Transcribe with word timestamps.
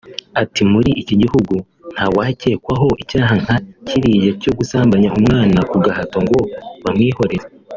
Ati 0.41 0.61
’Muri 0.71 0.91
iki 1.01 1.15
gihugu 1.21 1.55
ntawakekwaho 1.93 2.87
icyaha 3.03 3.33
nka 3.43 3.55
kiriya 3.87 4.31
cyo 4.41 4.51
gusambanya 4.57 5.09
umwana 5.17 5.59
ku 5.69 5.77
gahato 5.85 6.17
ngo 6.25 6.39
bamwihorere 6.83 7.45